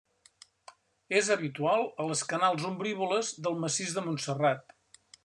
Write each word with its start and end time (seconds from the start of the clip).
És 1.19 1.27
habitual 1.35 1.85
a 2.03 2.07
les 2.13 2.25
canals 2.31 2.67
ombrívoles 2.71 3.33
del 3.49 3.63
massís 3.67 3.97
de 3.99 4.05
Montserrat. 4.09 4.79